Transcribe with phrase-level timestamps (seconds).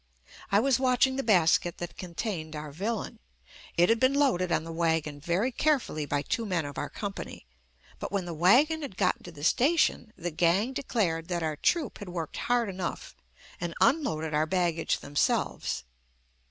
[0.51, 3.19] I was watching the basket that contained our villain.
[3.77, 7.45] It had been loaded on the wagon very carefully by two men of our company,
[7.99, 11.99] but when the wagon had gotten to the station the gang declared that our troupe
[11.99, 13.15] had worked hard enough
[13.59, 15.83] and unloaded our baggage them selves.